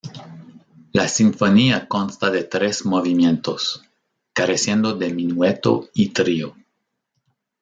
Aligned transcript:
La 0.93 1.07
sinfonía 1.07 1.87
consta 1.87 2.31
de 2.31 2.43
tres 2.43 2.87
movimientos, 2.87 3.83
careciendo 4.33 4.93
de 4.95 5.13
minueto 5.13 5.89
y 5.93 6.09
trio. 6.09 6.55